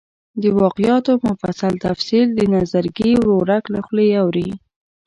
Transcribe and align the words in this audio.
د 0.41 0.43
واقعاتو 0.61 1.13
مفصل 1.27 1.73
تفصیل 1.85 2.27
د 2.33 2.39
نظرګي 2.55 3.11
ورورک 3.21 3.63
له 3.73 3.79
خولې 3.85 4.07
اوري. 4.23 4.49